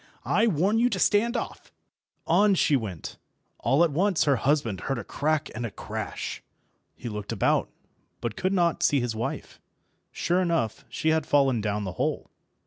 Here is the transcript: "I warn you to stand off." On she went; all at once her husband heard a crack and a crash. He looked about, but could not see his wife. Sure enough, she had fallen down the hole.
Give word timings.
"I 0.25 0.47
warn 0.47 0.79
you 0.79 0.89
to 0.89 0.97
stand 0.97 1.37
off." 1.37 1.71
On 2.25 2.55
she 2.55 2.75
went; 2.75 3.19
all 3.59 3.83
at 3.83 3.91
once 3.91 4.23
her 4.23 4.37
husband 4.37 4.81
heard 4.81 4.97
a 4.97 5.03
crack 5.03 5.51
and 5.53 5.63
a 5.63 5.69
crash. 5.69 6.41
He 6.95 7.07
looked 7.07 7.31
about, 7.31 7.69
but 8.19 8.35
could 8.35 8.51
not 8.51 8.81
see 8.81 8.99
his 8.99 9.15
wife. 9.15 9.61
Sure 10.11 10.41
enough, 10.41 10.85
she 10.89 11.09
had 11.09 11.27
fallen 11.27 11.61
down 11.61 11.83
the 11.83 11.91
hole. 12.01 12.31